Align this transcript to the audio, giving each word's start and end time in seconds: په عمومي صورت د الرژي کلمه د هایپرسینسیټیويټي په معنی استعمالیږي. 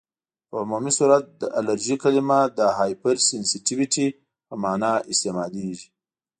په 0.49 0.55
عمومي 0.63 0.91
صورت 0.97 1.23
د 1.41 1.43
الرژي 1.59 1.95
کلمه 2.03 2.39
د 2.57 2.59
هایپرسینسیټیويټي 2.77 4.07
په 4.47 4.53
معنی 4.63 4.93
استعمالیږي. 5.11 5.87